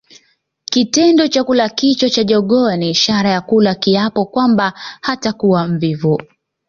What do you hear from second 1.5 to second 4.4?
kichwa cha jogoo ni ishara ya kula kiapo